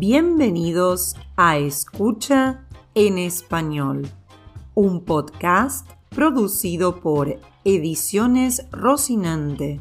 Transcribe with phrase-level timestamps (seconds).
[0.00, 2.64] Bienvenidos a Escucha
[2.94, 4.08] en Español,
[4.76, 9.80] un podcast producido por Ediciones Rocinante,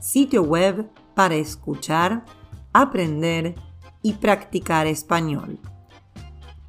[0.00, 2.24] sitio web para escuchar,
[2.72, 3.54] aprender
[4.00, 5.58] y practicar español.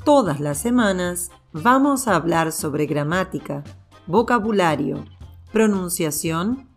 [0.03, 3.63] Todas las semanas vamos a hablar sobre gramática,
[4.05, 5.05] vocabulario,
[5.53, 6.67] pronunciación,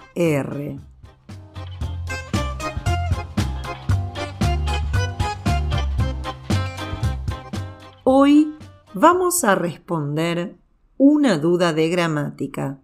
[8.04, 8.56] Hoy
[8.94, 10.56] vamos a responder
[10.98, 12.80] una duda de gramática.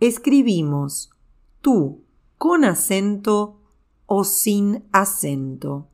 [0.00, 1.10] Escribimos
[1.60, 2.02] tú
[2.36, 3.58] con acento
[4.06, 5.88] o sin acento.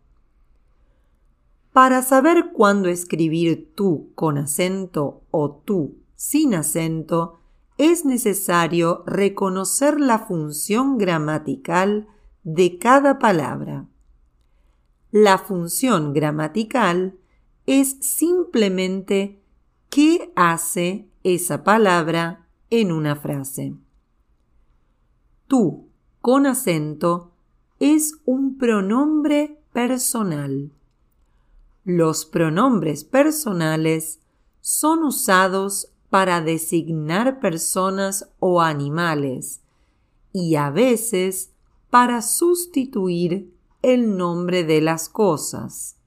[1.73, 7.41] Para saber cuándo escribir tú con acento o tú sin acento,
[7.78, 12.06] es necesario reconocer la función gramatical
[12.45, 13.87] de cada palabra.
[15.11, 17.19] La función gramatical
[17.67, 19.41] es simplemente
[19.95, 23.77] qué hace esa palabra en una frase.
[25.47, 25.89] Tú,
[26.20, 27.31] con acento,
[27.78, 30.72] es un pronombre personal.
[31.84, 34.19] Los pronombres personales
[34.61, 39.62] son usados para designar personas o animales
[40.33, 41.53] y a veces
[41.91, 46.00] para sustituir el nombre de las cosas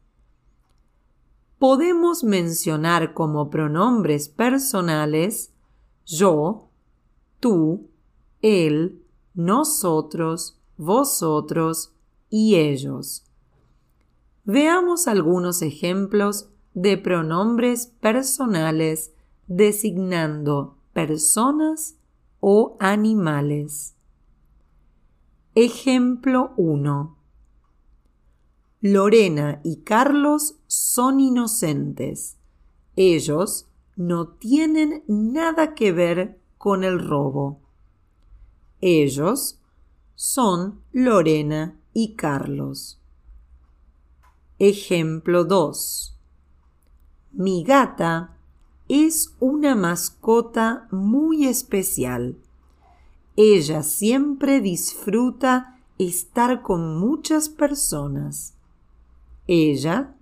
[1.60, 5.54] podemos mencionar como pronombres personales
[6.06, 6.70] yo,
[7.40, 7.90] tú,
[8.42, 11.94] él, nosotros, vosotros
[12.30, 13.26] y ellos.
[14.46, 19.12] Veamos algunos ejemplos de pronombres personales
[19.48, 21.98] designando personas
[22.40, 23.96] o animales.
[25.56, 27.17] Ejemplo 1.
[28.82, 32.38] Lorena y Carlos son inocentes.
[32.96, 37.60] Ellos no tienen nada que ver con el robo.
[38.80, 39.60] Ellos
[40.14, 43.02] son Lorena y Carlos.
[44.60, 46.16] Ejemplo 2.
[47.32, 48.38] Mi gata
[48.88, 52.38] es una mascota muy especial.
[53.36, 58.57] Ella siempre disfruta estar con muchas personas.
[59.48, 60.14] Ella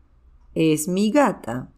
[0.53, 1.71] es mi gata.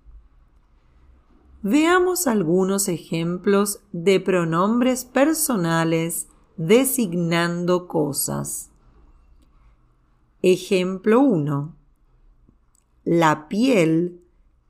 [1.62, 8.72] Veamos algunos ejemplos de pronombres personales designando cosas.
[10.42, 11.76] Ejemplo 1.
[13.06, 14.22] La piel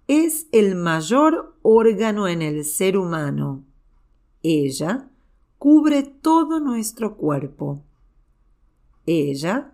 [0.08, 3.66] es el mayor órgano en el ser humano.
[4.44, 5.10] Ella
[5.58, 7.84] cubre todo nuestro cuerpo.
[9.06, 9.74] Ella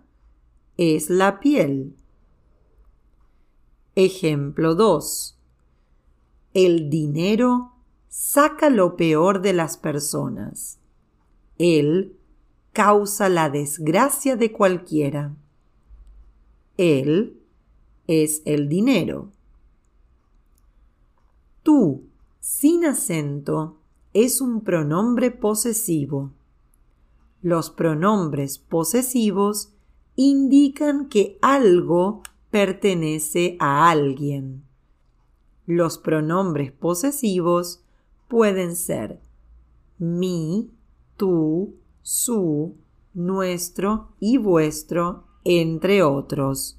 [0.76, 1.96] es la piel.
[3.96, 5.38] Ejemplo 2.
[6.52, 7.74] El dinero
[8.08, 10.80] saca lo peor de las personas.
[11.58, 12.16] Él
[12.72, 15.36] causa la desgracia de cualquiera.
[16.76, 17.40] Él
[18.08, 19.30] es el dinero.
[21.62, 22.02] Tú,
[22.40, 23.78] sin acento,
[24.12, 26.32] es un pronombre posesivo.
[27.42, 29.70] Los pronombres posesivos
[30.16, 32.22] indican que algo
[32.54, 34.62] pertenece a alguien.
[35.66, 37.82] Los pronombres posesivos
[38.28, 39.18] pueden ser
[39.98, 40.70] mi,
[41.16, 42.76] tú, su,
[43.12, 46.78] nuestro y vuestro, entre otros.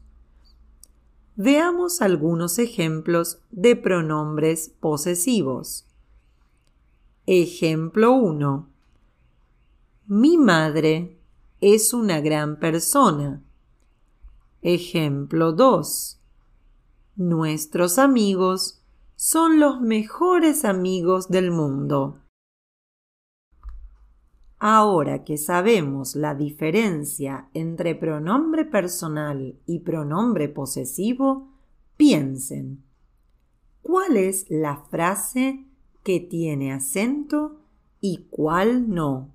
[1.36, 5.86] Veamos algunos ejemplos de pronombres posesivos.
[7.26, 8.70] Ejemplo 1.
[10.08, 11.18] Mi madre
[11.60, 13.42] es una gran persona.
[14.68, 16.20] Ejemplo 2.
[17.18, 18.84] Nuestros amigos
[19.16, 22.24] son los mejores amigos del mundo.
[24.58, 31.48] Ahora que sabemos la diferencia entre pronombre personal y pronombre posesivo,
[31.96, 32.84] piensen,
[33.84, 35.68] ¿cuál es la frase
[36.02, 37.62] que tiene acento
[38.02, 39.32] y cuál no?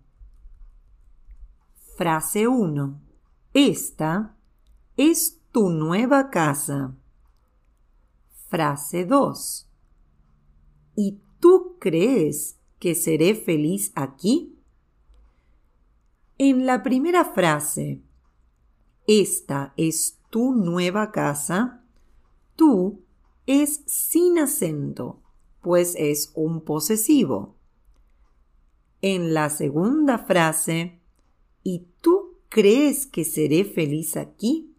[1.96, 3.00] Frase 1.
[3.54, 4.34] Esta
[4.96, 6.94] es tu nueva casa.
[8.48, 9.68] Frase 2.
[10.96, 14.56] ¿Y tú crees que seré feliz aquí?
[16.38, 18.00] En la primera frase,
[19.06, 21.84] esta es tu nueva casa,
[22.56, 23.02] tú
[23.46, 25.20] es sin acento,
[25.60, 27.56] pues es un posesivo.
[29.02, 31.00] En la segunda frase,
[31.62, 34.69] ¿y tú crees que seré feliz aquí?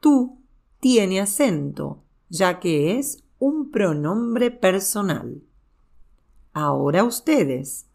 [0.00, 0.38] Tú
[0.80, 5.42] tiene acento, ya que es un pronombre personal.
[6.52, 7.86] Ahora ustedes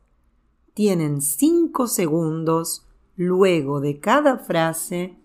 [0.74, 2.86] tienen cinco segundos
[3.16, 5.18] luego de cada frase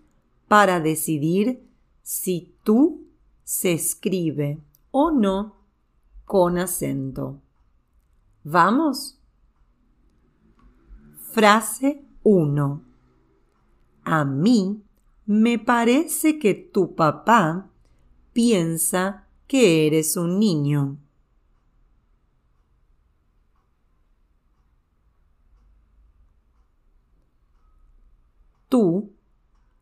[0.47, 1.67] para decidir
[2.01, 3.05] si tú
[3.43, 4.59] se escribe
[4.91, 5.55] o no
[6.25, 7.41] con acento.
[8.43, 9.19] ¿Vamos?
[11.31, 12.81] Frase 1.
[14.03, 14.83] A mí
[15.25, 17.69] me parece que tu papá
[18.33, 20.97] piensa que eres un niño.
[28.69, 29.11] Tú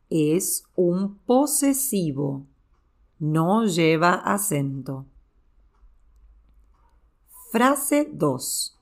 [0.08, 2.44] es un posesivo,
[3.20, 5.06] no lleva acento.
[7.52, 8.76] Frase 2.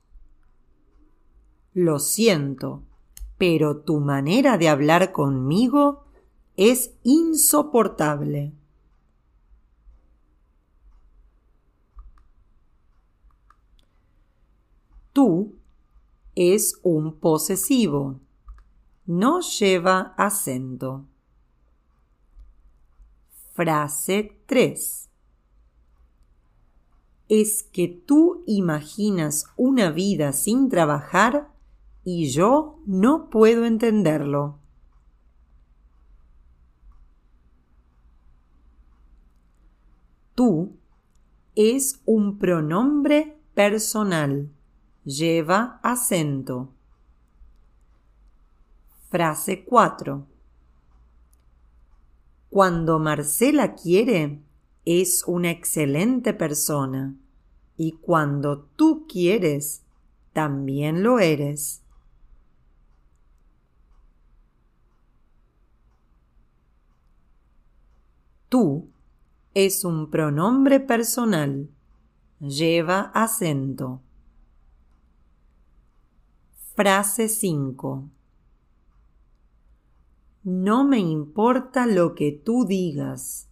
[1.75, 2.83] Lo siento,
[3.37, 6.08] pero tu manera de hablar conmigo
[6.59, 8.53] es insoportable.
[15.15, 15.55] Tú
[16.35, 18.21] es un posesivo
[19.09, 21.07] no lleva acento.
[23.55, 25.09] Frase 3.
[27.31, 31.51] Es que tú imaginas una vida sin trabajar
[32.05, 34.59] y yo no puedo entenderlo.
[40.39, 40.71] Tú
[41.57, 44.49] es un pronombre personal.
[45.03, 46.69] Lleva acento.
[49.11, 50.25] Frase 4.
[52.51, 54.41] Cuando Marcela quiere,
[54.85, 57.17] es una excelente persona.
[57.77, 59.83] Y cuando tú quieres,
[60.33, 61.83] también lo eres.
[68.49, 68.89] Tú
[69.55, 71.69] es un pronombre personal.
[72.41, 74.03] Lleva acento.
[76.75, 78.09] Frase 5.
[80.45, 83.49] No me importa lo que tú digas.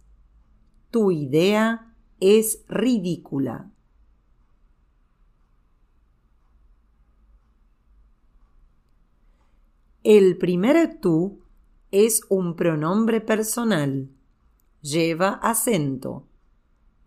[0.91, 3.69] Tu idea es ridícula.
[10.03, 11.41] El primer tú
[11.91, 14.09] es un pronombre personal.
[14.81, 16.25] Lleva acento.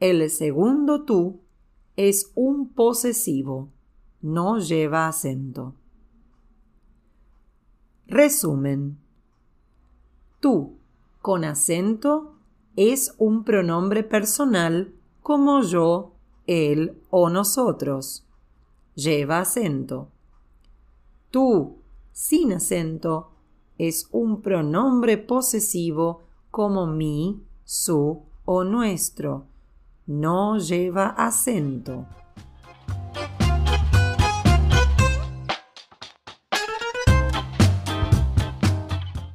[0.00, 1.40] El segundo tú
[1.96, 3.68] es un posesivo.
[4.22, 5.74] No lleva acento.
[8.06, 8.98] Resumen.
[10.40, 10.78] Tú,
[11.22, 12.34] con acento,
[12.76, 16.14] es un pronombre personal como yo,
[16.46, 18.26] él o nosotros.
[18.94, 20.08] Lleva acento.
[21.30, 21.76] Tú,
[22.12, 23.30] sin acento,
[23.78, 27.40] es un pronombre posesivo como mi,
[27.70, 29.46] su o nuestro.
[30.04, 32.04] No lleva acento.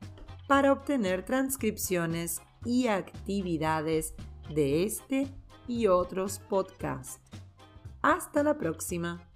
[0.48, 4.14] para obtener transcripciones y actividades
[4.52, 5.28] de este
[5.68, 7.20] y otros podcasts.
[8.02, 9.27] Hasta la próxima.